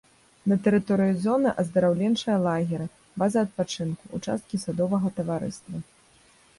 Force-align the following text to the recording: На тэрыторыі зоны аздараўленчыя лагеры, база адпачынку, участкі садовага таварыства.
На 0.51 0.55
тэрыторыі 0.67 1.13
зоны 1.25 1.49
аздараўленчыя 1.65 2.37
лагеры, 2.47 2.87
база 3.23 3.37
адпачынку, 3.49 4.03
участкі 4.19 4.65
садовага 4.67 5.07
таварыства. 5.23 5.89